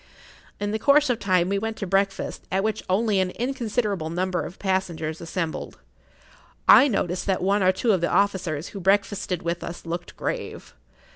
In 0.59 0.71
the 0.71 0.79
course 0.79 1.11
of 1.11 1.19
time 1.19 1.47
we 1.47 1.59
went 1.59 1.77
to 1.77 1.85
breakfast, 1.85 2.47
at 2.51 2.63
which 2.63 2.81
only 2.89 3.19
an 3.19 3.29
inconsiderable 3.29 4.09
number 4.09 4.39
of[Pg 4.39 4.57
29] 4.57 4.57
passengers 4.59 5.21
assembled. 5.21 5.77
I 6.67 6.87
noticed 6.87 7.27
that 7.27 7.43
one 7.43 7.61
or 7.61 7.71
two 7.71 7.91
of 7.91 8.01
the 8.01 8.09
officers 8.09 8.69
who 8.69 8.79
breakfasted 8.79 9.43
with 9.43 9.63
us 9.63 9.85
looked 9.85 10.17
grave. 10.17 10.73